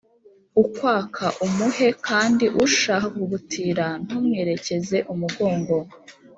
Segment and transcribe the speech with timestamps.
[0.63, 5.75] Ukwaka umuhe kandi ushaka kugutira ntumwerekeze umugongo.